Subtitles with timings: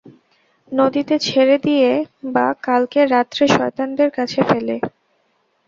[0.71, 1.89] নদীতে ছেড়ে দিয়ে,
[2.33, 4.75] বা কালকে রাত্রে সয়তানদের কাছে ফেলে।